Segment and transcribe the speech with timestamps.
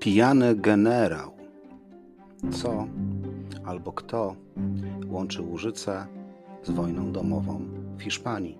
[0.00, 1.32] Pijany generał.
[2.52, 2.86] Co
[3.64, 4.36] albo kto
[5.06, 6.06] łączy Łużyce
[6.62, 7.60] z wojną domową
[7.96, 8.58] w Hiszpanii?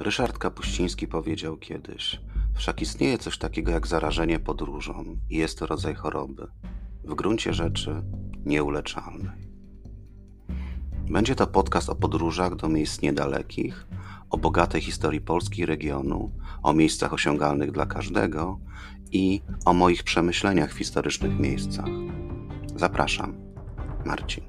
[0.00, 2.20] Ryszard Kapuściński powiedział kiedyś:
[2.54, 6.46] Wszak istnieje coś takiego jak zarażenie podróżą i jest to rodzaj choroby,
[7.04, 8.02] w gruncie rzeczy
[8.44, 9.41] nieuleczalnej.
[11.12, 13.86] Będzie to podcast o podróżach do miejsc niedalekich,
[14.30, 18.60] o bogatej historii Polski regionu, o miejscach osiągalnych dla każdego
[19.10, 21.86] i o moich przemyśleniach w historycznych miejscach.
[22.76, 23.34] Zapraszam,
[24.04, 24.44] Marcin.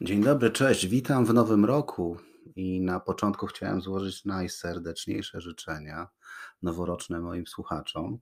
[0.00, 2.16] Dzień dobry, cześć, witam w nowym roku
[2.56, 6.08] i na początku chciałem złożyć najserdeczniejsze życzenia
[6.62, 8.18] noworoczne moim słuchaczom,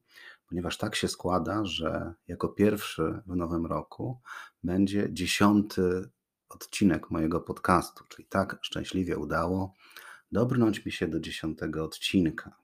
[0.48, 4.20] ponieważ tak się składa, że jako pierwszy w nowym roku
[4.62, 6.10] będzie dziesiąty
[6.48, 9.74] odcinek mojego podcastu, czyli tak szczęśliwie udało
[10.32, 12.56] dobrnąć mi się do dziesiątego odcinka.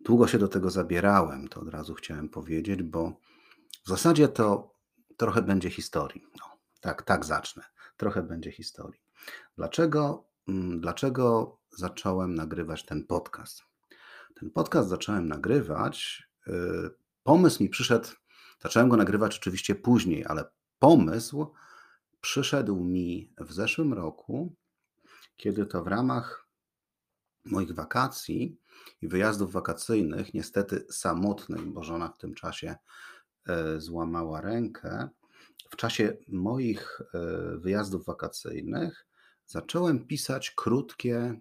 [0.00, 3.20] Długo się do tego zabierałem, to od razu chciałem powiedzieć, bo
[3.84, 4.74] w zasadzie to
[5.16, 6.26] trochę będzie historii.
[6.40, 7.62] No, tak, tak zacznę.
[7.96, 9.00] Trochę będzie historii.
[9.56, 13.62] Dlaczego, mm, dlaczego zacząłem nagrywać ten podcast?
[14.40, 16.28] Ten podcast zacząłem nagrywać.
[16.48, 16.52] Y,
[17.22, 18.08] pomysł mi przyszedł,
[18.62, 20.44] zacząłem go nagrywać oczywiście później, ale
[20.78, 21.52] pomysł
[22.20, 24.54] przyszedł mi w zeszłym roku,
[25.36, 26.48] kiedy to w ramach
[27.44, 28.60] moich wakacji
[29.02, 32.76] i wyjazdów wakacyjnych, niestety samotnych, bo żona w tym czasie
[33.46, 35.08] e, złamała rękę,
[35.70, 37.18] w czasie moich e,
[37.58, 39.06] wyjazdów wakacyjnych
[39.46, 41.40] zacząłem pisać krótkie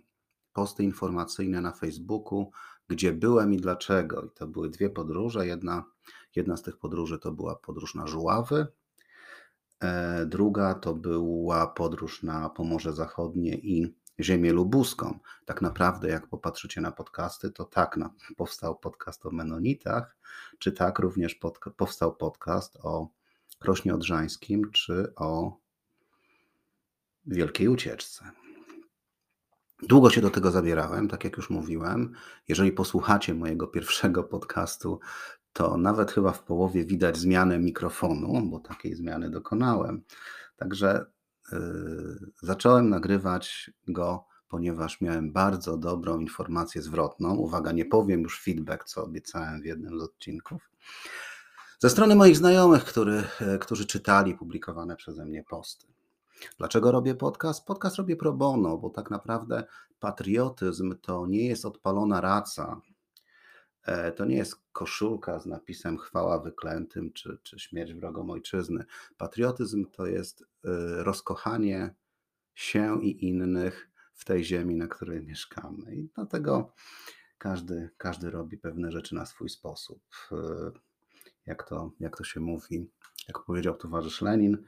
[0.54, 2.52] posty informacyjne na Facebooku,
[2.88, 4.22] gdzie byłem i dlaczego.
[4.22, 5.48] I to były dwie podróże.
[5.48, 5.84] Jedna,
[6.36, 8.68] jedna z tych podróży to była podróż na Żuławy,
[9.80, 15.20] e, druga to była podróż na Pomorze Zachodnie i ziemię lubuską.
[15.46, 18.00] Tak naprawdę, jak popatrzycie na podcasty, to tak
[18.38, 20.18] powstał podcast o Menonitach,
[20.60, 23.10] czy tak również pod, powstał podcast o
[23.60, 25.58] Krośnie Odrzańskim, czy o
[27.26, 28.45] Wielkiej Ucieczce.
[29.84, 32.12] Długo się do tego zabierałem, tak jak już mówiłem.
[32.48, 35.00] Jeżeli posłuchacie mojego pierwszego podcastu,
[35.54, 40.04] to nawet chyba w połowie widać zmianę mikrofonu, bo takiej zmiany dokonałem.
[40.58, 41.06] Także
[41.52, 41.60] yy,
[42.42, 47.36] zacząłem nagrywać go, ponieważ miałem bardzo dobrą informację zwrotną.
[47.36, 50.70] Uwaga, nie powiem już feedback, co obiecałem w jednym z odcinków.
[51.80, 53.24] Ze strony moich znajomych, który,
[53.62, 55.95] którzy czytali publikowane przeze mnie posty.
[56.58, 57.66] Dlaczego robię podcast?
[57.66, 59.64] Podcast robię pro bono, bo tak naprawdę
[60.00, 62.82] patriotyzm to nie jest odpalona raca.
[63.84, 68.86] E, to nie jest koszulka z napisem chwała wyklętym czy, czy śmierć wrogom ojczyzny.
[69.18, 70.46] Patriotyzm to jest e,
[71.04, 71.94] rozkochanie
[72.56, 75.96] się i innych w tej ziemi, na której mieszkamy.
[75.96, 76.74] I dlatego
[77.38, 80.02] każdy, każdy robi pewne rzeczy na swój sposób.
[80.32, 80.36] E,
[81.46, 82.90] jak to, jak to się mówi,
[83.28, 84.64] jak powiedział towarzysz Lenin,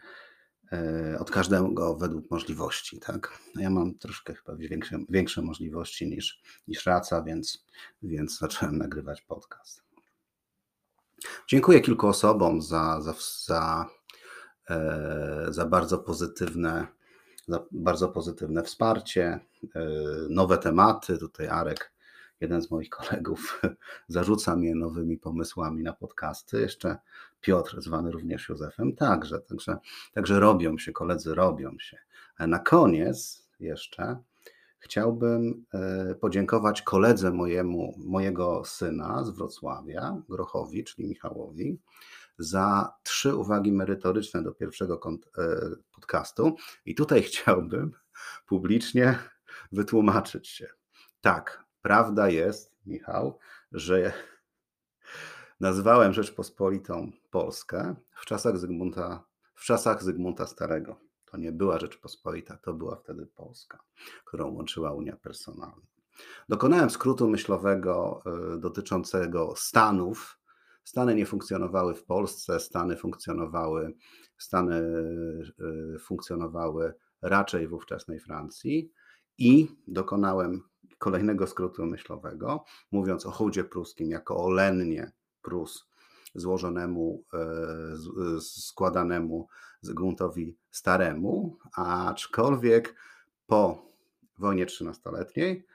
[1.19, 2.99] od każdego według możliwości.
[2.99, 3.39] Tak?
[3.55, 7.65] No ja mam troszkę chyba większe, większe możliwości niż, niż Raca, więc,
[8.03, 9.83] więc zacząłem nagrywać podcast.
[11.47, 13.13] Dziękuję kilku osobom za, za,
[13.45, 13.89] za,
[14.69, 16.87] e, za bardzo pozytywne
[17.47, 19.39] za bardzo pozytywne wsparcie,
[19.75, 19.89] e,
[20.29, 21.17] nowe tematy.
[21.17, 21.91] Tutaj Arek
[22.41, 23.61] jeden z moich kolegów
[24.07, 26.61] zarzuca mnie nowymi pomysłami na podcasty.
[26.61, 26.97] Jeszcze
[27.41, 29.39] Piotr, zwany również Józefem, także.
[29.39, 29.77] Także,
[30.13, 31.97] także robią się, koledzy robią się.
[32.39, 34.17] Na koniec jeszcze
[34.79, 41.79] chciałbym e, podziękować koledze mojemu, mojego syna z Wrocławia, Grochowi, czyli Michałowi,
[42.39, 45.01] za trzy uwagi merytoryczne do pierwszego
[45.37, 45.41] e,
[45.91, 46.55] podcastu.
[46.85, 47.91] I tutaj chciałbym
[48.45, 49.19] publicznie
[49.71, 50.67] wytłumaczyć się.
[51.21, 53.39] Tak, Prawda jest, Michał,
[53.71, 54.13] że
[55.59, 59.23] nazwałem Rzeczpospolitą Polskę w czasach Zygmunta,
[59.55, 60.99] w czasach Zygmunta Starego.
[61.25, 63.79] To nie była Rzeczpospolita, to była wtedy Polska,
[64.25, 65.87] którą łączyła Unia Personalna.
[66.49, 68.23] Dokonałem skrótu myślowego
[68.55, 70.39] y, dotyczącego Stanów.
[70.83, 73.93] Stany nie funkcjonowały w Polsce, Stany funkcjonowały,
[74.37, 74.75] Stany
[75.95, 78.91] y, funkcjonowały raczej w ówczesnej Francji
[79.37, 80.63] i dokonałem
[80.97, 85.11] kolejnego skrótu myślowego, mówiąc o hołdzie pruskim jako o lennie
[85.41, 85.87] Prus
[86.35, 89.47] złożonemu, e, składanemu
[89.81, 92.95] Zygmuntowi Staremu, aczkolwiek
[93.47, 93.87] po
[94.37, 95.65] wojnie trzynastoletniej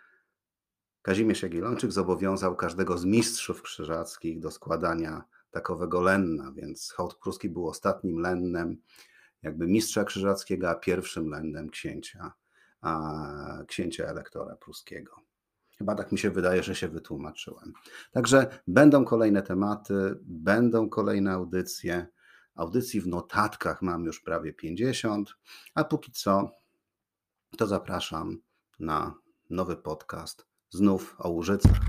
[1.02, 7.68] Kazimierz Jagiellończyk zobowiązał każdego z mistrzów krzyżackich do składania takowego lenna, więc hołd pruski był
[7.68, 8.76] ostatnim lennem
[9.42, 12.32] jakby mistrza krzyżackiego, a pierwszym lennem księcia,
[13.66, 15.16] księcia elektora pruskiego.
[15.78, 17.72] Chyba tak mi się wydaje, że się wytłumaczyłem.
[18.12, 22.06] Także będą kolejne tematy, będą kolejne audycje.
[22.54, 25.34] Audycji w notatkach mam już prawie 50,
[25.74, 26.50] a póki co
[27.58, 28.38] to zapraszam
[28.80, 29.14] na
[29.50, 31.80] nowy podcast znów o Łużycach.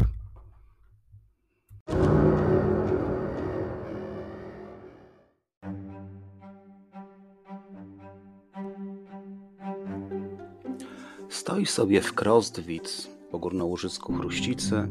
[11.44, 14.88] Stoi sobie w Krostwic, po górnołużycku Chruścicy,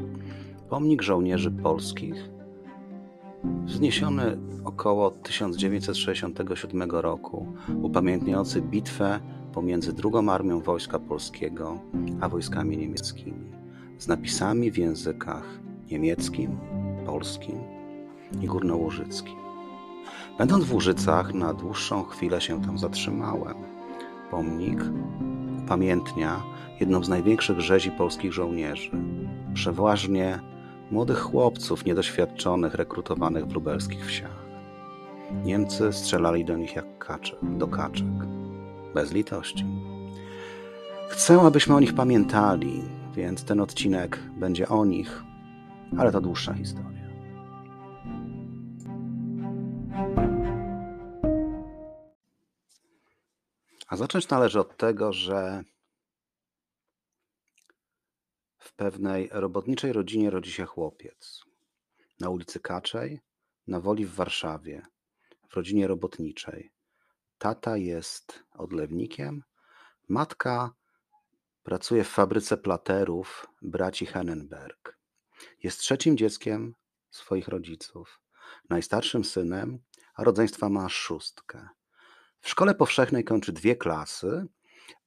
[0.68, 2.28] pomnik żołnierzy polskich,
[3.64, 7.46] wzniesiony około 1967 roku,
[7.82, 9.20] upamiętniający bitwę
[9.52, 11.78] pomiędzy II Armią Wojska Polskiego
[12.20, 13.50] a wojskami niemieckimi,
[13.98, 15.44] z napisami w językach
[15.90, 16.58] niemieckim,
[17.06, 17.58] polskim
[18.42, 19.36] i górnołużyckim.
[20.38, 23.56] Będąc w Łużycach, na dłuższą chwilę się tam zatrzymałem.
[24.30, 24.80] Pomnik
[25.72, 26.42] upamiętnia
[26.80, 28.90] jedną z największych rzezi polskich żołnierzy,
[29.54, 30.38] przeważnie
[30.90, 34.44] młodych chłopców niedoświadczonych, rekrutowanych w lubelskich wsiach.
[35.44, 38.06] Niemcy strzelali do nich jak kacze, do kaczek,
[38.94, 39.66] bez litości.
[41.08, 42.82] Chcę, abyśmy o nich pamiętali,
[43.14, 45.22] więc ten odcinek będzie o nich,
[45.98, 47.01] ale to dłuższa historia.
[53.92, 55.64] A zacząć należy od tego, że
[58.58, 61.40] w pewnej robotniczej rodzinie rodzi się chłopiec.
[62.20, 63.20] Na ulicy Kaczej,
[63.66, 64.86] na Woli w Warszawie,
[65.50, 66.72] w rodzinie robotniczej.
[67.38, 69.42] Tata jest odlewnikiem,
[70.08, 70.74] matka
[71.62, 74.98] pracuje w fabryce platerów braci Hennenberg.
[75.62, 76.74] Jest trzecim dzieckiem
[77.10, 78.20] swoich rodziców,
[78.68, 79.78] najstarszym synem,
[80.14, 81.68] a rodzeństwa ma szóstkę.
[82.42, 84.46] W szkole powszechnej kończy dwie klasy,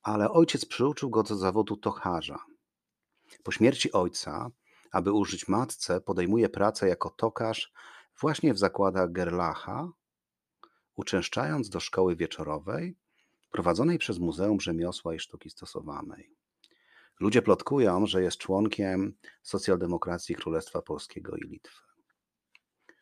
[0.04, 2.46] ale ojciec przyuczył go do zawodu tocharza.
[3.44, 4.52] Po śmierci ojca,
[4.92, 7.74] aby użyć matce, podejmuje pracę jako tokarz
[8.22, 9.92] właśnie w zakładach Gerlacha,
[10.96, 12.96] uczęszczając do szkoły wieczorowej
[13.52, 16.32] prowadzonej przez Muzeum Rzemiosła i Sztuki Stosowanej.
[17.20, 21.82] Ludzie plotkują, że jest członkiem socjaldemokracji Królestwa Polskiego i Litwy.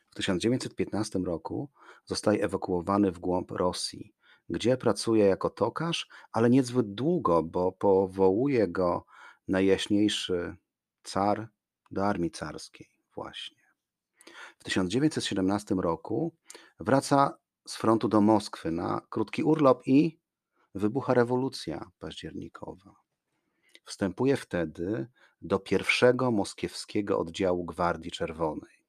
[0.09, 1.69] W 1915 roku
[2.05, 4.13] zostaje ewakuowany w głąb Rosji,
[4.49, 9.05] gdzie pracuje jako tokarz, ale niezbyt długo, bo powołuje go
[9.47, 10.55] najjaśniejszy
[11.03, 11.47] car
[11.91, 13.63] do armii carskiej właśnie.
[14.59, 16.35] W 1917 roku
[16.79, 17.37] wraca
[17.67, 20.19] z frontu do Moskwy na krótki urlop i
[20.75, 22.95] wybucha rewolucja październikowa.
[23.85, 25.07] Wstępuje wtedy
[25.41, 28.83] do pierwszego moskiewskiego oddziału Gwardii Czerwonej.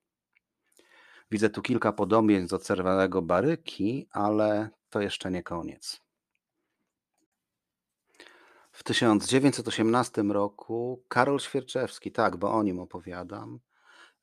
[1.30, 6.00] Widzę tu kilka podobieństw do czerwonego baryki, ale to jeszcze nie koniec.
[8.73, 13.61] W 1918 roku Karol Świerczewski, tak, bo o nim opowiadam,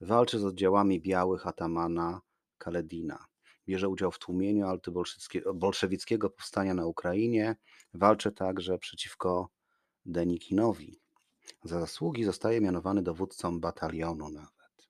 [0.02, 2.22] walczy z oddziałami białych atamana
[2.58, 3.26] Kaledina.
[3.68, 4.68] Bierze udział w tłumieniu
[5.54, 7.56] bolszewickiego powstania na Ukrainie.
[7.94, 9.50] Walczy także przeciwko
[10.06, 11.00] Denikinowi.
[11.64, 14.88] Za zasługi zostaje mianowany dowódcą batalionu nawet.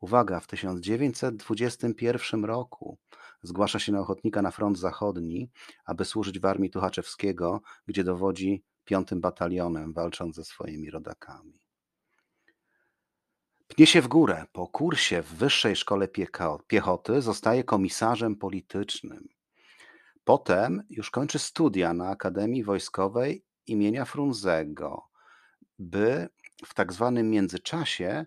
[0.00, 2.98] Uwaga, w 1921 roku
[3.42, 5.50] zgłasza się na ochotnika na front zachodni,
[5.84, 11.60] aby służyć w armii Tuchaczewskiego, gdzie dowodzi piątym batalionem, walcząc ze swoimi rodakami.
[13.68, 14.44] Pnie się w górę.
[14.52, 16.08] Po kursie w Wyższej Szkole
[16.66, 19.28] Piechoty zostaje komisarzem politycznym.
[20.24, 25.02] Potem już kończy studia na Akademii Wojskowej imienia Frunzego,
[25.78, 26.28] by
[26.66, 28.26] w tak zwanym międzyczasie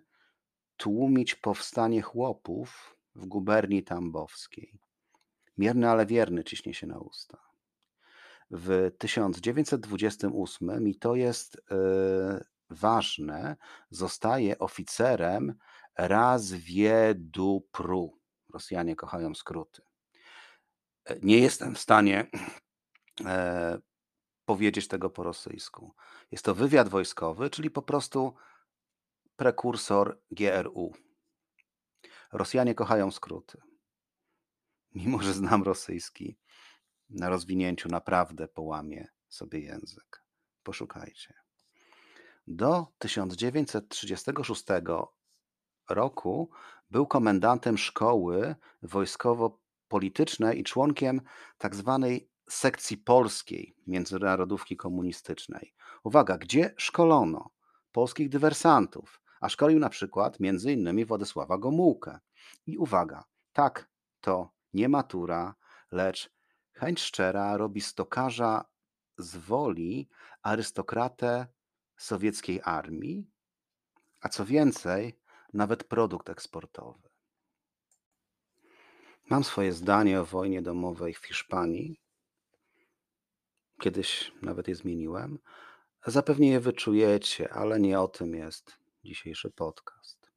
[0.78, 4.80] tłumić powstanie chłopów w guberni tambowskiej.
[5.58, 7.38] Mierny, ale wierny ciśnie się na usta.
[8.52, 13.56] W 1928, i to jest yy, ważne,
[13.90, 15.56] zostaje oficerem
[15.98, 17.50] Razwiedupru.
[18.54, 19.82] Rosjanie kochają skróty.
[21.06, 22.28] E, nie jestem w stanie
[23.26, 23.80] e,
[24.46, 25.96] powiedzieć tego po rosyjsku.
[26.32, 28.36] Jest to wywiad wojskowy, czyli po prostu
[29.36, 30.94] prekursor GRU.
[32.32, 33.62] Rosjanie kochają skróty.
[34.96, 36.38] Mimo, że znam rosyjski,
[37.10, 40.24] na rozwinięciu naprawdę połamie sobie język.
[40.64, 41.34] Poszukajcie.
[42.48, 44.64] Do 1936
[45.90, 46.50] roku
[46.92, 51.22] był komendantem szkoły wojskowo-politycznej i członkiem
[51.58, 52.00] tzw.
[52.02, 55.74] Tak sekcji polskiej międzynarodówki komunistycznej.
[56.04, 57.50] Uwaga, gdzie szkolono
[57.92, 62.20] polskich dywersantów, a szkolił na przykład między innymi Władysława Gomułkę.
[62.66, 63.24] I uwaga,
[63.54, 63.90] tak,
[64.22, 65.56] to nie matura,
[65.92, 66.30] lecz
[66.72, 68.66] chęć szczera robi stokarza
[69.18, 70.10] z woli
[70.42, 71.48] arystokratę
[71.98, 73.32] sowieckiej armii,
[74.22, 75.20] a co więcej,
[75.54, 77.10] nawet produkt eksportowy.
[79.30, 82.02] Mam swoje zdanie o wojnie domowej w Hiszpanii.
[83.82, 85.40] Kiedyś nawet je zmieniłem.
[86.06, 90.32] Zapewne je wyczujecie, ale nie o tym jest dzisiejszy podcast.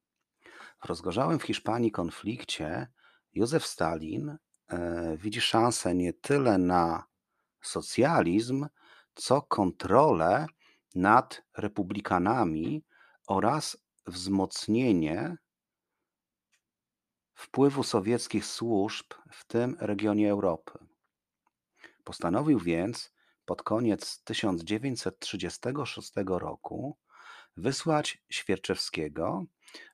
[0.82, 2.88] W rozgorzałym w Hiszpanii konflikcie
[3.34, 7.04] Józef Stalin e, widzi szansę nie tyle na
[7.60, 8.66] socjalizm,
[9.14, 10.46] co kontrolę
[10.94, 12.84] nad republikanami
[13.26, 15.36] oraz wzmocnienie
[17.34, 20.78] wpływu sowieckich służb w tym regionie Europy.
[22.04, 23.12] Postanowił więc
[23.44, 26.98] pod koniec 1936 roku
[27.56, 29.44] wysłać Świerczewskiego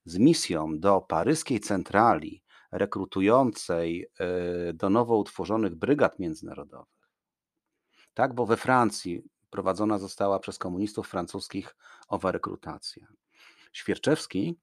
[0.04, 2.43] z misją do paryskiej centrali
[2.74, 7.10] rekrutującej e, do nowo utworzonych brygad międzynarodowych.
[8.14, 11.76] Tak, bo we Francji prowadzona została przez komunistów francuskich
[12.08, 13.06] owa rekrutacja.
[13.72, 14.58] Świerczewski,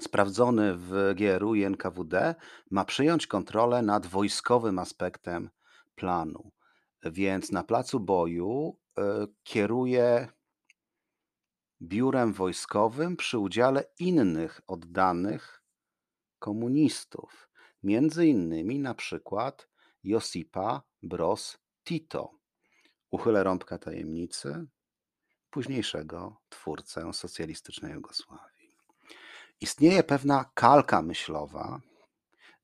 [0.00, 2.34] sprawdzony w GRU i NKWD,
[2.70, 5.50] ma przyjąć kontrolę nad wojskowym aspektem
[5.94, 6.50] planu.
[7.02, 10.28] Więc na placu boju e, kieruje
[11.82, 15.63] biurem wojskowym przy udziale innych oddanych
[16.44, 17.48] komunistów,
[17.82, 19.68] między innymi na przykład
[20.02, 22.30] Josipa Broz Tito.
[23.10, 24.66] Uchylę rąbka tajemnicy,
[25.50, 28.70] późniejszego twórcę socjalistycznej Jugosławii.
[29.60, 31.80] Istnieje pewna kalka myślowa,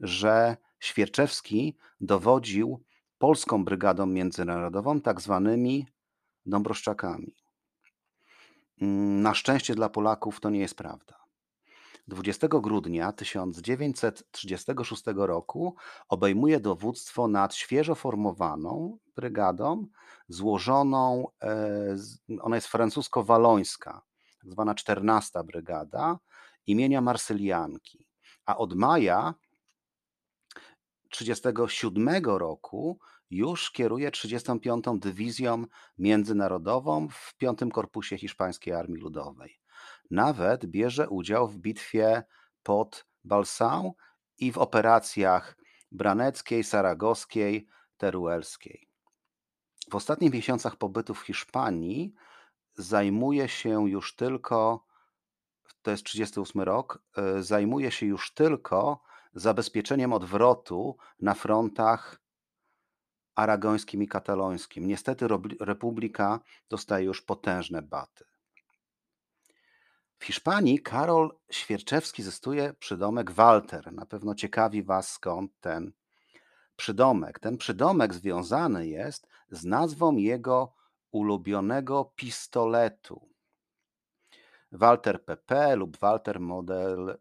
[0.01, 2.85] że Świerczewski dowodził
[3.19, 5.87] polską brygadą międzynarodową, tak zwanymi
[6.47, 7.35] Dąbroszczakami.
[8.83, 11.20] Mm, na szczęście dla Polaków to nie jest prawda.
[12.11, 15.75] 20 grudnia 1936 roku
[16.09, 19.87] obejmuje dowództwo nad świeżo formowaną brygadą,
[20.29, 21.97] złożoną, e,
[22.40, 24.00] ona jest francusko-walońska,
[24.40, 26.19] tak zwana 14 brygada
[26.67, 28.07] imienia Marsylianki.
[28.47, 29.35] A od maja
[31.11, 32.99] 1937 roku
[33.31, 34.85] już kieruje 35.
[34.99, 35.64] Dywizją
[35.99, 39.60] Międzynarodową w 5 Korpusie Hiszpańskiej Armii Ludowej.
[40.11, 42.23] Nawet bierze udział w bitwie
[42.62, 43.93] pod Balsão
[44.38, 45.57] i w operacjach
[45.93, 48.88] braneckiej, saragowskiej, teruelskiej.
[49.90, 52.14] W ostatnich miesiącach pobytu w Hiszpanii
[52.75, 54.87] zajmuje się już tylko,
[55.83, 59.02] to jest 38 rok, e, zajmuje się już tylko
[59.35, 62.21] zabezpieczeniem odwrotu na frontach
[63.35, 64.87] aragońskim i katalońskim.
[64.87, 65.29] Niestety
[65.61, 68.25] Republika dostaje już potężne baty.
[70.21, 73.93] W Hiszpanii Karol Świerczewski zystuje przydomek Walter.
[73.93, 75.93] Na pewno ciekawi Was skąd ten
[76.77, 77.39] przydomek.
[77.39, 80.75] Ten przydomek związany jest z nazwą jego
[81.11, 83.29] ulubionego pistoletu.
[84.73, 87.19] Walter PP lub Walter model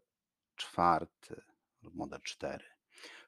[0.56, 1.42] czwarty
[1.82, 2.64] lub model 4,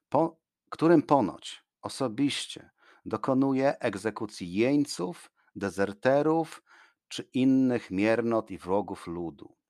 [0.09, 0.37] po
[0.69, 2.71] którym ponoć osobiście
[3.05, 6.63] dokonuje egzekucji jeńców, dezerterów
[7.09, 9.62] czy innych miernot i wrogów ludu.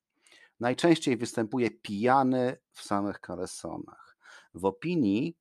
[0.63, 4.17] Najczęściej występuje pijany w samych kalesonach.
[4.55, 5.37] W opinii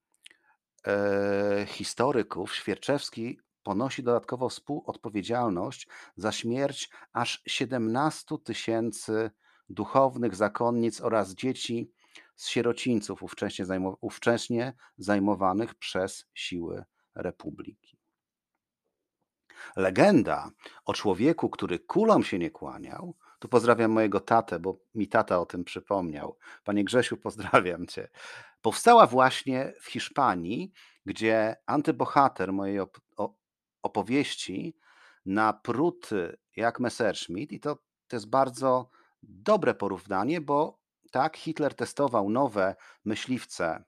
[0.88, 9.32] e, historyków Świerczewski ponosi dodatkowo współodpowiedzialność za śmierć aż 17 tysięcy
[9.70, 11.92] duchownych zakonnic oraz dzieci
[12.36, 13.66] z sierocińców ówcześnie,
[14.02, 16.84] ówcześnie zajmowanych przez siły
[17.16, 17.98] republiki.
[19.76, 20.52] Legenda
[20.86, 25.46] o człowieku, który kulom się nie kłaniał, tu pozdrawiam mojego tatę, bo mi tata o
[25.46, 26.38] tym przypomniał.
[26.64, 28.10] Panie Grzesiu, pozdrawiam cię.
[28.62, 30.72] Powstała właśnie w Hiszpanii,
[31.06, 32.98] gdzie antybohater mojej op
[33.82, 34.76] opowieści
[35.26, 37.76] na pruty jak Messerschmitt, i to,
[38.08, 38.90] to jest bardzo
[39.24, 40.80] dobre porównanie, bo
[41.12, 43.84] tak Hitler testował nowe myśliwce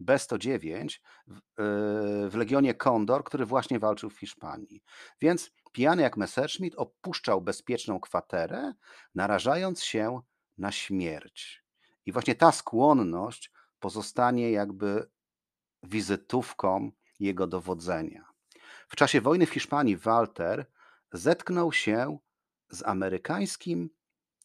[0.00, 4.82] B-109 w, yy, w Legionie Kondor, który właśnie walczył w Hiszpanii.
[5.20, 8.72] Więc pijany jak Messerschmitt opuszczał bezpieczną kwaterę,
[9.14, 10.20] narażając się
[10.58, 11.64] na śmierć.
[12.06, 15.10] I właśnie ta skłonność pozostanie jakby
[15.82, 18.24] wizytówką jego dowodzenia.
[18.88, 20.66] W czasie wojny w Hiszpanii Walter
[21.12, 22.18] zetknął się
[22.70, 23.90] z amerykańskim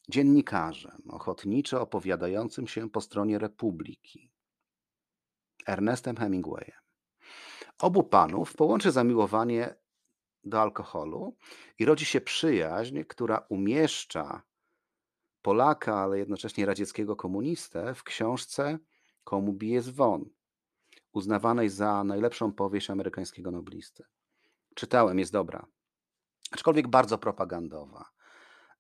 [0.10, 4.32] dziennikarzem ochotniczo opowiadającym się po stronie Republiki,
[5.68, 6.80] Ernestem Hemingwayem.
[7.80, 9.76] Obu panów połączy zamiłowanie
[10.44, 11.38] do alkoholu
[11.80, 14.42] i rodzi się przyjaźń, która umieszcza
[15.42, 18.80] Polaka, ale jednocześnie radzieckiego komunistę w książce
[19.24, 20.30] Komu bije zwon,
[21.12, 24.04] uznawanej za najlepszą powieść amerykańskiego noblisty.
[24.76, 25.66] Czytałem, jest dobra,
[26.52, 28.10] aczkolwiek bardzo propagandowa.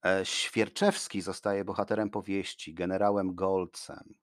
[0.05, 4.13] E, Świerczewski zostaje bohaterem powieści, generałem Golcem.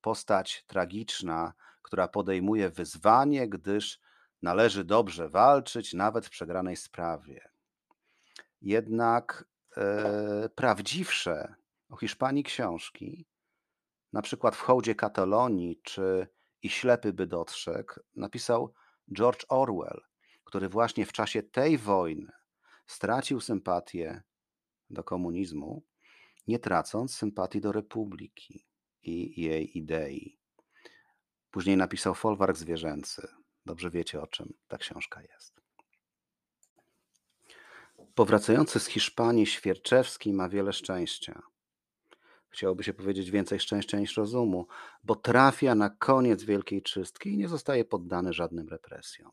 [0.00, 1.52] Postać tragiczna,
[1.94, 4.00] która podejmuje wyzwanie, gdyż
[4.42, 7.48] należy dobrze walczyć, nawet w przegranej sprawie.
[8.62, 9.44] Jednak
[9.76, 11.54] e, prawdziwsze
[11.88, 13.26] o Hiszpanii książki,
[14.12, 16.28] na przykład w hołdzie Katalonii czy
[16.62, 18.74] I ślepy by dostrzegł, napisał
[19.12, 20.00] George Orwell,
[20.44, 22.32] który właśnie w czasie tej wojny
[22.86, 24.22] stracił sympatię
[24.90, 25.82] do komunizmu,
[26.46, 28.66] nie tracąc sympatii do republiki
[29.02, 30.43] i jej idei.
[31.54, 33.28] Później napisał Folwark Zwierzęcy.
[33.66, 35.60] Dobrze wiecie, o czym ta książka jest.
[38.14, 41.42] Powracający z Hiszpanii Świerczewski ma wiele szczęścia.
[42.48, 44.66] Chciałoby się powiedzieć więcej szczęścia niż rozumu,
[45.04, 49.30] bo trafia na koniec wielkiej czystki i nie zostaje poddany żadnym represjom.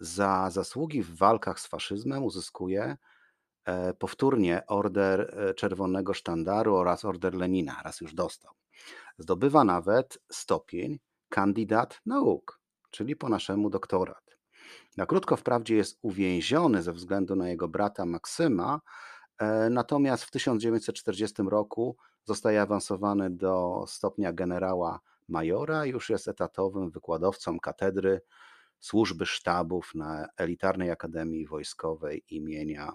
[0.00, 2.96] Za zasługi w walkach z faszyzmem uzyskuje
[3.64, 8.54] e, powtórnie Order e, Czerwonego Sztandaru oraz Order Lenina, raz już dostał.
[9.18, 10.98] Zdobywa nawet stopień
[11.30, 12.60] kandydat nauk,
[12.90, 14.30] czyli po naszemu doktorat.
[14.96, 18.80] Na krótko wprawdzie jest uwięziony ze względu na jego brata Maksyma,
[19.38, 27.60] e, natomiast w 1940 roku zostaje awansowany do stopnia generała majora, już jest etatowym wykładowcą
[27.60, 28.20] katedry
[28.80, 32.92] służby sztabów na elitarnej Akademii Wojskowej imienia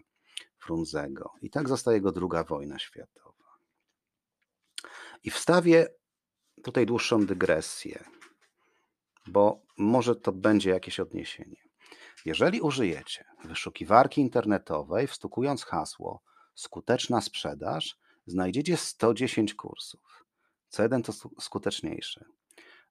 [0.58, 1.32] Frunzego.
[1.42, 3.46] I tak zostaje go druga wojna światowa.
[5.24, 5.88] I wstawię
[6.64, 8.06] tutaj dłuższą dygresję,
[9.28, 11.62] bo może to będzie jakieś odniesienie.
[12.26, 16.22] Jeżeli użyjecie wyszukiwarki internetowej, wstukując hasło
[16.56, 20.26] skuteczna sprzedaż, znajdziecie 110 kursów.
[20.70, 22.26] Co jeden to skuteczniejszy.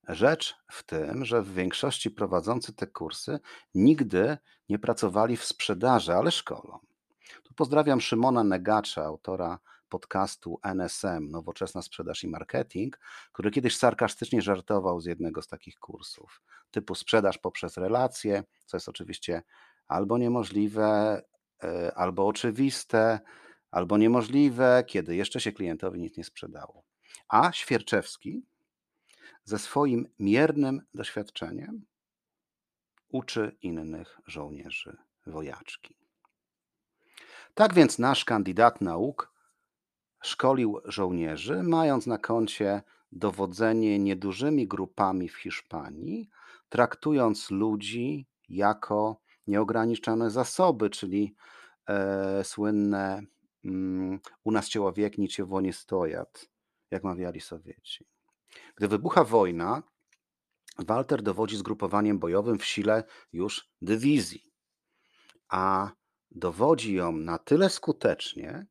[0.08, 3.40] Rzecz w tym, że w większości prowadzący te kursy
[3.74, 6.78] nigdy nie pracowali w sprzedaży, ale szkolą.
[7.42, 9.58] Tu pozdrawiam Szymona Negacza, autora
[9.94, 12.98] podcastu NSM, Nowoczesna Sprzedaż i Marketing,
[13.32, 18.88] który kiedyś sarkastycznie żartował z jednego z takich kursów, typu sprzedaż poprzez relacje, co jest
[18.88, 19.42] oczywiście
[19.86, 21.22] albo niemożliwe,
[21.64, 23.20] e, albo oczywiste,
[23.70, 26.82] albo niemożliwe, kiedy jeszcze się klientowi nic nie sprzedało.
[27.28, 28.42] A Świerczewski
[29.44, 31.86] ze swoim miernym doświadczeniem
[33.08, 35.96] uczy innych żołnierzy wojaczki.
[37.54, 39.33] Tak więc nasz kandydat nauk
[40.24, 42.82] szkolił żołnierzy, mając na koncie
[43.12, 46.28] dowodzenie niedużymi grupami w Hiszpanii,
[46.68, 51.34] traktując ludzi jako nieograniczone zasoby, czyli
[51.88, 53.22] e, słynne
[53.64, 56.48] mm, u nas człowiek nic się nie stojat,
[56.90, 58.06] jak mawiali Sowieci.
[58.76, 59.82] Gdy wybucha wojna,
[60.78, 64.52] Walter dowodzi zgrupowaniem bojowym w sile już dywizji,
[65.48, 65.90] a
[66.30, 68.66] dowodzi ją na tyle skutecznie,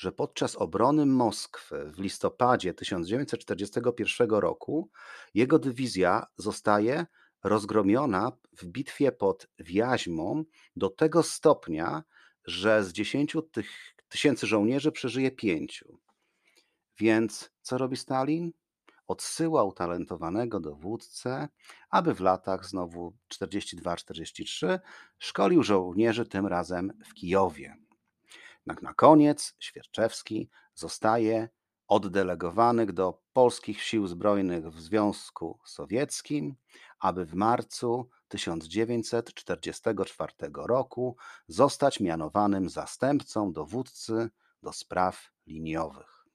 [0.00, 4.90] że podczas obrony Moskwy w listopadzie 1941 roku
[5.34, 7.06] jego dywizja zostaje
[7.44, 10.44] rozgromiona w bitwie pod Wiaźmą
[10.76, 12.02] do tego stopnia,
[12.44, 13.36] że z 10
[14.08, 15.98] tysięcy żołnierzy przeżyje pięciu.
[16.98, 18.52] Więc co robi Stalin?
[19.06, 21.48] Odsyła utalentowanego dowódcę,
[21.90, 24.78] aby w latach znowu 42-43
[25.18, 27.89] szkolił żołnierzy tym razem w Kijowie.
[28.66, 31.48] Jednak na koniec Świerczewski zostaje
[31.88, 36.56] oddelegowany do polskich sił zbrojnych w Związku Sowieckim,
[36.98, 41.16] aby w marcu 1944 roku
[41.48, 44.30] zostać mianowanym zastępcą dowódcy
[44.62, 46.26] do spraw liniowych.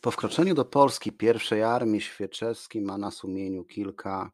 [0.00, 4.30] Po wkroczeniu do Polski pierwszej armii Świerczewski ma na sumieniu kilka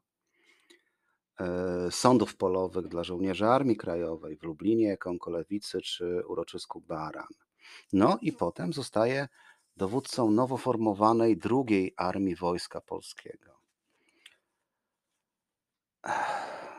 [1.91, 7.33] sądów polowych dla żołnierzy Armii Krajowej w Lublinie, Kąkolewicy czy uroczysku Baran.
[7.93, 9.27] No i potem zostaje
[9.77, 13.59] dowódcą nowo formowanej drugiej Armii Wojska Polskiego.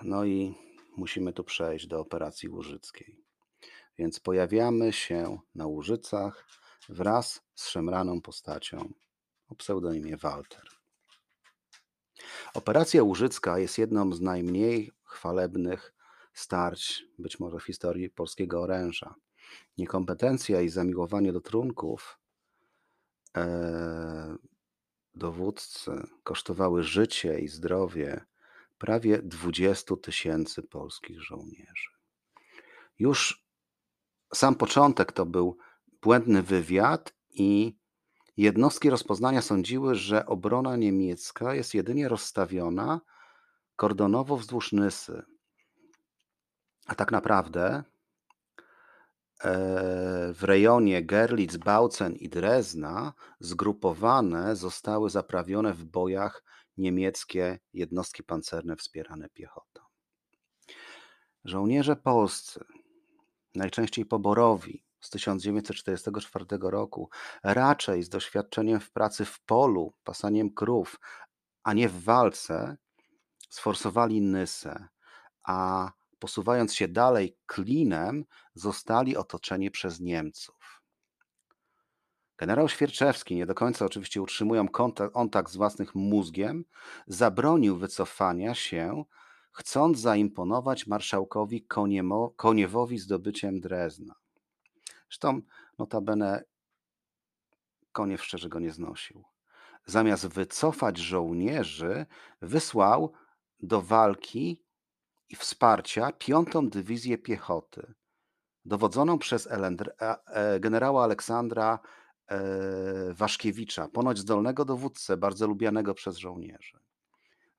[0.03, 0.55] No i
[0.97, 3.25] musimy tu przejść do operacji łużyckiej.
[3.99, 6.47] Więc pojawiamy się na Łużycach
[6.89, 8.93] wraz z szemraną postacią
[9.49, 10.80] o pseudonimie Walter.
[12.55, 15.95] Operacja Łużycka jest jedną z najmniej chwalebnych
[16.33, 19.15] starć, być może w historii polskiego oręża.
[19.79, 22.19] Niekompetencja i zamiłowanie do trunków
[23.37, 24.37] e,
[25.15, 25.91] dowódcy
[26.23, 28.25] kosztowały życie i zdrowie
[28.79, 31.91] prawie 20 tysięcy polskich żołnierzy.
[32.99, 33.47] Już
[34.35, 35.59] sam początek to był
[36.03, 37.77] błędny wywiad i
[38.37, 43.01] jednostki rozpoznania sądziły, że obrona niemiecka jest jedynie rozstawiona
[43.77, 45.23] kordonowo wzdłuż Nysy.
[46.87, 47.83] A tak naprawdę e,
[50.33, 56.45] w rejonie Gerlitz, Bautzen i Drezna zgrupowane zostały zaprawione w bojach
[56.77, 59.81] niemieckie jednostki pancerne wspierane piechotą.
[61.45, 62.65] Żołnierze polscy,
[63.55, 67.11] najczęściej poborowi z 1944 roku,
[67.43, 71.01] raczej z doświadczeniem w pracy w polu, pasaniem krów,
[71.63, 72.77] a nie w walce,
[73.51, 74.89] sforsowali Nysę,
[75.45, 80.83] a posuwając się dalej klinem, zostali otoczeni przez Niemców.
[82.39, 86.65] Generał Świerczewski, nie do końca oczywiście utrzymując kontakt, kontakt z własnym mózgiem,
[87.07, 89.05] zabronił wycofania się,
[89.53, 94.15] chcąc zaimponować marszałkowi Koniemo, Koniewowi zdobyciem Drezna.
[95.11, 95.41] Zresztą
[95.79, 96.45] notabene
[97.93, 99.25] Koniew szczerze go nie znosił.
[99.87, 102.07] Zamiast wycofać żołnierzy,
[102.43, 103.13] wysłał
[103.61, 104.65] do walki
[105.29, 107.95] i wsparcia piątą dywizję piechoty,
[108.65, 111.79] dowodzoną przez e, generała Aleksandra
[112.27, 112.41] e,
[113.15, 116.79] Waszkiewicza, ponoć zdolnego dowódcę, bardzo lubianego przez żołnierzy.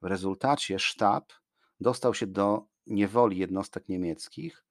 [0.02, 1.34] W rezultacie sztab
[1.80, 4.66] dostał się do niewoli jednostek niemieckich,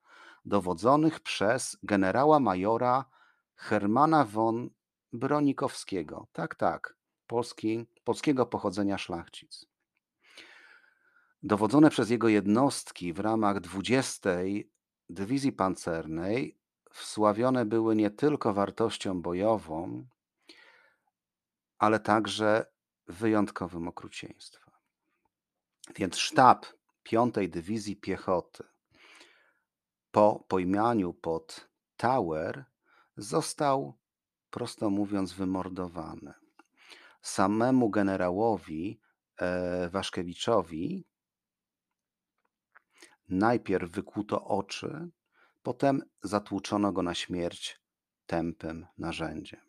[0.45, 3.05] dowodzonych przez generała majora
[3.55, 4.71] Hermana von
[5.13, 6.27] Bronikowskiego.
[6.33, 9.67] Tak, tak, polski, polskiego pochodzenia szlachcic.
[11.43, 14.31] Dowodzone przez jego jednostki w ramach 20
[15.11, 16.59] Dywizji Pancernej
[16.91, 20.07] wsławione były nie tylko wartością bojową,
[21.79, 22.67] ale także
[23.07, 24.75] wyjątkowym okrucieństwem.
[25.97, 26.67] Więc sztab
[27.03, 28.70] 5 Dywizji Piechoty
[30.11, 32.65] po pojmaniu pod Tower
[33.17, 33.99] został,
[34.51, 36.35] prosto mówiąc, wymordowany.
[37.23, 39.01] Samemu generałowi
[39.37, 41.11] e, Waszkiewiczowi
[43.31, 45.09] Najpierw wykłuto oczy,
[45.63, 47.81] potem zatłuczono go na śmierć
[48.27, 49.61] tępym narzędziem.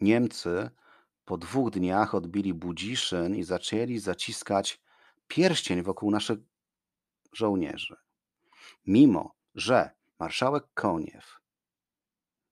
[0.00, 0.70] Niemcy
[1.24, 4.82] po dwóch dniach odbili Budziszyn i zaczęli zaciskać
[5.28, 6.38] pierścień wokół naszych
[7.32, 7.96] żołnierzy.
[8.86, 11.40] Mimo, że marszałek Koniew,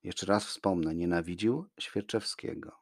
[0.02, 2.80] jeszcze raz wspomnę, nienawidził Świerczewskiego,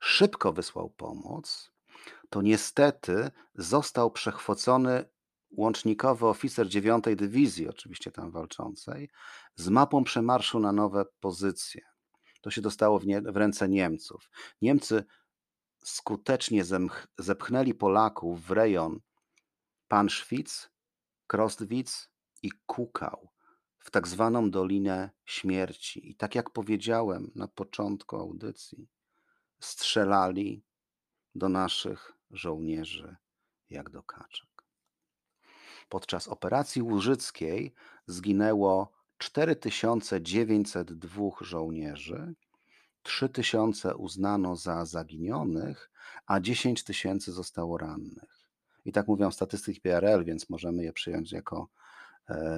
[0.00, 1.72] szybko wysłał pomoc,
[2.30, 5.04] to niestety został przechwocony
[5.50, 9.10] łącznikowy oficer 9 Dywizji, oczywiście tam walczącej,
[9.54, 11.82] z mapą przemarszu na nowe pozycje.
[12.40, 14.30] To się dostało w, nie, w ręce Niemców.
[14.62, 15.04] Niemcy
[15.84, 19.00] skutecznie zemch, zepchnęli Polaków w rejon
[19.88, 20.70] Panszwic,
[21.26, 22.10] Krostwic
[22.42, 23.28] i Kukał,
[23.78, 26.10] w tak zwaną Dolinę Śmierci.
[26.10, 28.88] I tak jak powiedziałem na początku audycji,
[29.60, 30.62] strzelali
[31.34, 33.16] do naszych żołnierzy
[33.70, 34.48] jak do kaczek.
[35.88, 37.74] Podczas operacji łużyckiej
[38.06, 42.34] zginęło 4902 żołnierzy,
[43.02, 45.90] 3000 uznano za zaginionych,
[46.26, 48.48] a 10 tysięcy zostało rannych.
[48.84, 51.68] I tak mówią statystyki PRL, więc możemy je przyjąć jako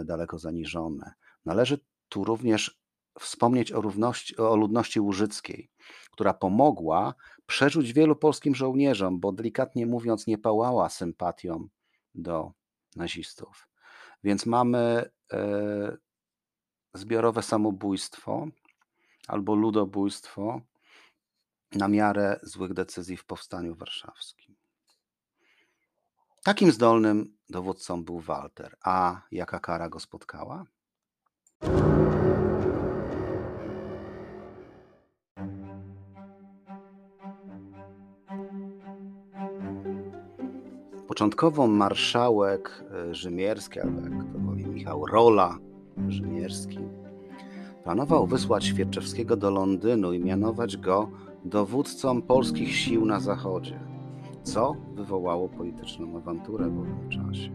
[0.04, 1.12] daleko zaniżone.
[1.44, 1.78] Należy
[2.08, 2.80] tu również
[3.18, 5.70] wspomnieć o, równości, o ludności łużyckiej,
[6.10, 7.14] która pomogła
[7.46, 11.68] przeżyć wielu polskim żołnierzom, bo delikatnie mówiąc, nie pałała sympatią
[12.14, 12.52] do
[12.96, 13.68] nazistów.
[14.24, 15.96] Więc mamy e,
[16.94, 18.46] zbiorowe samobójstwo
[19.28, 20.60] albo ludobójstwo
[21.72, 24.59] na miarę złych decyzji w powstaniu warszawskim.
[26.44, 28.76] Takim zdolnym dowódcą był Walter.
[28.84, 30.64] A jaka kara go spotkała?
[41.08, 45.58] Początkowo marszałek e, Rzymierski, albo jak to mówi Michał Rola
[46.08, 46.78] Rzymierski,
[47.84, 51.10] planował wysłać Świerczewskiego do Londynu i mianować go
[51.44, 53.89] dowódcą polskich sił na zachodzie,
[54.52, 57.50] co wywołało polityczną awanturę w owym czasie.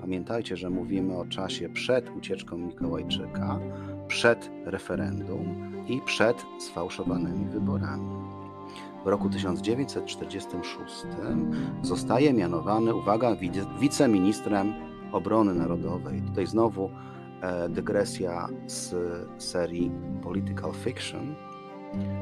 [0.00, 3.58] Pamiętajcie, że mówimy o czasie przed ucieczką Mikołajczyka,
[4.06, 8.18] przed referendum i przed sfałszowanymi wyborami
[9.04, 11.06] w roku 1946
[11.82, 13.36] zostaje mianowany, uwaga,
[13.80, 14.74] wiceministrem
[15.12, 16.22] obrony narodowej.
[16.22, 16.90] Tutaj znowu
[17.40, 18.94] e, dygresja z
[19.42, 19.90] serii
[20.22, 21.34] Political Fiction.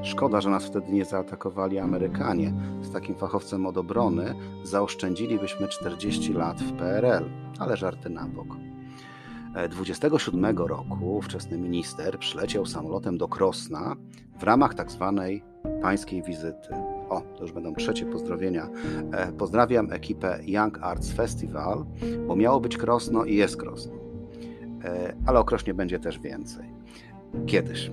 [0.03, 2.53] Szkoda, że nas wtedy nie zaatakowali Amerykanie.
[2.83, 7.25] Z takim fachowcem od obrony zaoszczędzilibyśmy 40 lat w PRL,
[7.59, 8.49] ale żarty na bok.
[9.71, 13.97] 27 roku wczesny minister przyleciał samolotem do Krosna
[14.39, 15.43] w ramach tak zwanej
[15.83, 16.69] pańskiej wizyty.
[17.09, 18.69] O, to już będą trzecie pozdrowienia.
[19.13, 21.85] E, pozdrawiam ekipę Young Arts Festival,
[22.27, 23.93] bo miało być Krosno i jest Krosno.
[24.85, 26.71] E, ale o Krośnie będzie też więcej.
[27.47, 27.91] Kiedyś.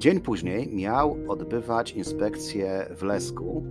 [0.00, 3.64] Dzień później miał odbywać inspekcję w Lesku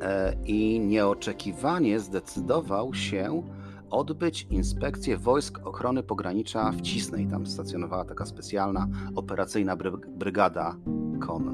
[0.00, 3.42] e, i nieoczekiwanie zdecydował się
[3.90, 7.26] odbyć inspekcję wojsk ochrony pogranicza w Cisnej.
[7.26, 9.76] Tam stacjonowała taka specjalna operacyjna
[10.08, 10.76] brygada
[11.20, 11.52] konna.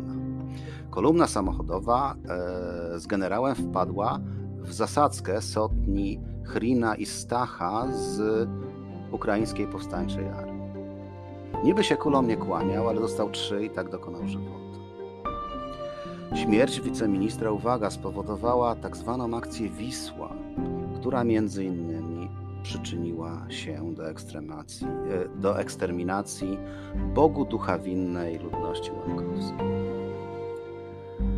[0.91, 4.21] Kolumna samochodowa e, z generałem wpadła
[4.61, 8.49] w zasadzkę sotni Chrina i Stacha z
[9.13, 10.48] ukraińskiej powstańczej armii.
[11.65, 14.59] Niby się kulą nie kłaniał, ale dostał trzy i tak dokonał żywotu.
[16.35, 20.33] Śmierć wiceministra, uwaga, spowodowała tak zwaną akcję Wisła,
[20.95, 22.29] która między innymi
[22.63, 26.59] przyczyniła się do, ekstremacji, e, do eksterminacji
[27.15, 29.69] Bogu ducha winnej ludności łękowskiej.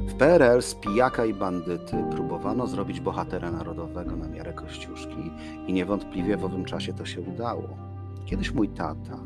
[0.07, 5.31] W PRL z pijaka i bandyty próbowano zrobić bohatera narodowego na miarę Kościuszki
[5.67, 7.90] i niewątpliwie w owym czasie to się udało.
[8.31, 9.19] Kiedyś mój tata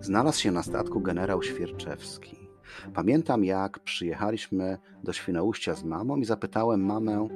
[0.00, 2.36] znalazł się na statku generał Świerczewski.
[2.94, 7.28] Pamiętam, jak przyjechaliśmy do Świnoujścia z mamą i zapytałem mamę,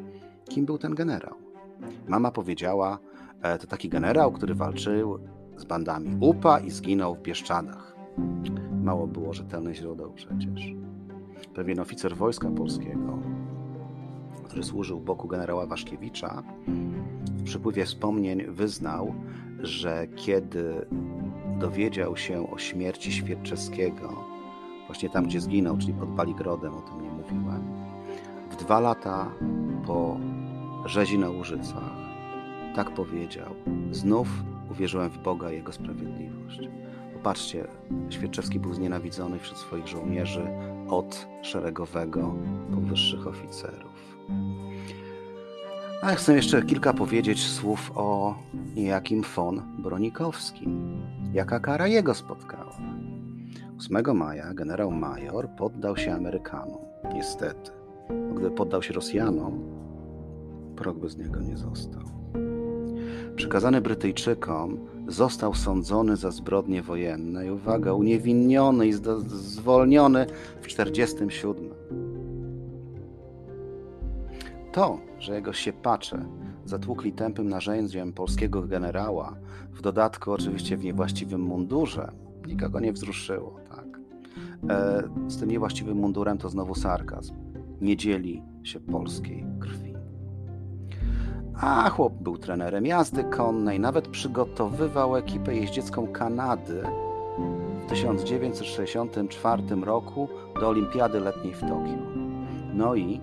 [0.49, 1.35] kim był ten generał.
[2.09, 2.99] Mama powiedziała,
[3.43, 5.19] e, to taki generał, który walczył
[5.57, 7.97] z bandami UPA i zginął w Bieszczadach.
[8.83, 10.75] Mało było rzetelnych źródeł przecież.
[11.55, 13.19] Pewien oficer wojska polskiego,
[14.45, 16.43] który służył boku generała Waszkiewicza,
[17.27, 19.15] w przypływie wspomnień wyznał,
[19.63, 20.87] że kiedy
[21.59, 24.25] dowiedział się o śmierci Świerczewskiego,
[24.87, 27.63] właśnie tam, gdzie zginął, czyli pod Baligrodem, o tym nie mówiłem,
[28.51, 29.31] w dwa lata
[29.87, 30.21] po
[30.87, 31.93] rzezi na Łużycach,
[32.75, 33.55] tak powiedział,
[33.91, 34.29] znów
[34.71, 36.61] uwierzyłem w Boga i Jego sprawiedliwość.
[37.13, 37.65] Popatrzcie,
[38.11, 40.47] Świerczewski był znienawidzony wśród swoich żołnierzy
[40.89, 42.35] od szeregowego
[42.75, 43.88] po wyższych oficerów.
[46.03, 48.35] A ja chcę jeszcze kilka powiedzieć słów o
[48.77, 51.01] niejakim von Bronikowskim.
[51.33, 52.77] Jaka kara jego spotkała?
[53.79, 56.79] 8 maja generał major poddał się Amerykanom.
[57.15, 57.71] Niestety.
[58.33, 59.61] Gdyby poddał się Rosjanom,
[60.77, 62.03] prog by z niego nie został.
[63.37, 68.93] Przekazany Brytyjczykom, został sądzony za zbrodnie wojenne i uwaga, uniewinniony i
[69.27, 70.27] zwolniony
[70.61, 71.71] w 1947.
[74.73, 76.25] To, że jego siepacze
[76.65, 79.37] zatłukli tępym narzędziem polskiego generała,
[79.73, 82.13] w dodatku oczywiście w niewłaściwym mundurze,
[82.47, 83.61] nikogo nie wzruszyło.
[83.69, 84.01] Tak?
[84.71, 87.35] E, z tym niewłaściwym mundurem to znowu sarkazm.
[87.81, 89.95] Nie dzieli się polskiej krwi.
[91.61, 96.83] A chłop był trenerem jazdy konnej, nawet przygotowywał ekipę jeździecką Kanady
[97.83, 100.29] w 1964 roku
[100.61, 101.99] do Olimpiady Letniej w Tokio.
[102.75, 103.21] No i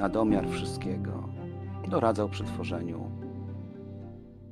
[0.00, 1.28] na domiar wszystkiego
[1.88, 3.10] doradzał przy tworzeniu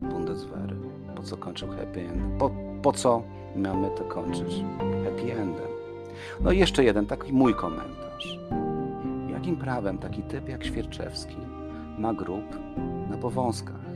[0.00, 0.76] Bundeswehry.
[1.16, 2.38] Po co kończył happy end?
[2.38, 2.50] Po,
[2.82, 3.22] po co
[3.56, 4.64] mamy to kończyć
[5.04, 5.68] happy endem?
[6.40, 8.38] No i jeszcze jeden taki mój komentarz.
[9.30, 11.36] Jakim prawem taki typ jak Świerczewski
[11.98, 12.44] ma grób
[13.10, 13.88] na powązkach?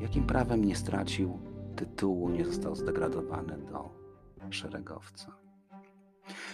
[0.00, 1.38] Jakim prawem nie stracił
[1.76, 3.88] tytułu, nie został zdegradowany do
[4.50, 5.32] szeregowca?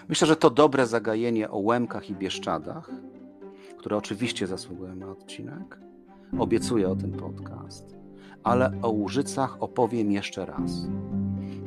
[0.08, 2.90] Myślę, że to dobre zagajenie o Łemkach i Bieszczadach
[3.88, 5.80] które oczywiście zasługują na odcinek.
[6.38, 7.96] Obiecuję o tym podcast,
[8.44, 10.88] ale o Łużycach opowiem jeszcze raz,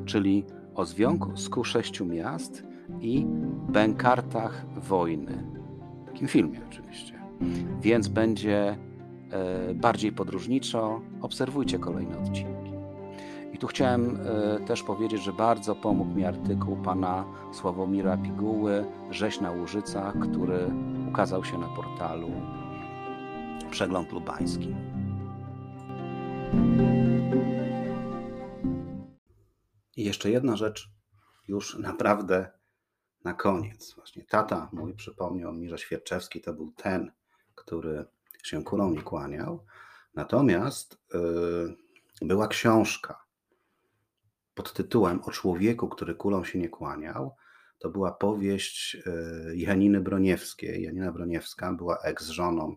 [0.05, 2.63] czyli o związku sześciu miast
[2.99, 3.25] i
[3.69, 5.43] bękartach wojny.
[6.03, 7.13] W takim filmie oczywiście.
[7.81, 8.77] Więc będzie
[9.31, 11.01] e, bardziej podróżniczo.
[11.21, 12.70] Obserwujcie kolejne odcinki.
[13.61, 19.51] Tu chciałem e, też powiedzieć, że bardzo pomógł mi artykuł pana Sławomira Piguły Rzeź na
[19.51, 20.71] Łużycach, który
[21.09, 22.31] ukazał się na portalu
[23.71, 24.75] Przegląd Lubański.
[29.97, 30.89] I jeszcze jedna rzecz,
[31.47, 32.51] już naprawdę
[33.23, 33.95] na koniec.
[33.95, 37.11] Właśnie tata mój przypomniał mi, że Świerczewski to był ten,
[37.55, 38.05] który
[38.43, 39.65] się kulą nie kłaniał.
[40.15, 43.30] Natomiast yy, była książka
[44.53, 47.35] pod tytułem O człowieku, który kulą się nie kłaniał
[47.81, 49.11] to była powieść e,
[49.55, 50.83] Janiny Broniewskiej.
[50.83, 52.75] Janina Broniewska była ex-żoną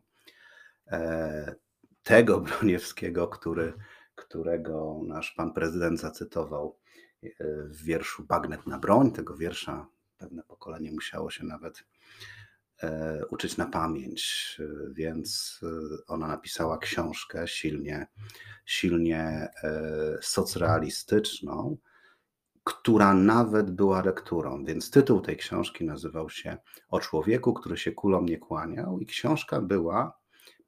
[0.86, 1.54] e,
[2.02, 3.72] tego Broniewskiego, który,
[4.14, 6.78] którego nasz pan prezydent zacytował
[7.22, 7.28] e,
[7.64, 9.12] w wierszu Bagnet na broń.
[9.12, 9.86] Tego wiersza
[10.18, 11.84] pewne pokolenie musiało się nawet
[13.30, 14.56] uczyć na pamięć,
[14.92, 15.60] więc
[16.06, 18.06] ona napisała książkę silnie,
[18.66, 19.48] silnie
[20.20, 21.76] socrealistyczną,
[22.64, 24.64] która nawet była lekturą.
[24.64, 26.56] Więc tytuł tej książki nazywał się
[26.88, 30.18] O człowieku, który się kulą nie kłaniał, i książka była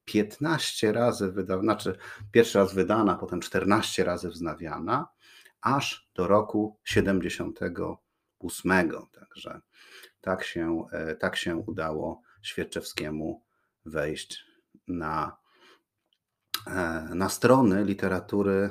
[0.04, 1.96] 15 razy wydana, znaczy
[2.32, 5.08] pierwszy raz wydana, potem 14 razy wznawiana,
[5.60, 8.90] aż do roku 78.
[9.12, 9.60] Także
[10.26, 13.42] tak się, e, tak się udało Świerczewskiemu
[13.84, 14.44] wejść
[14.88, 15.36] na,
[16.66, 18.70] e, na strony literatury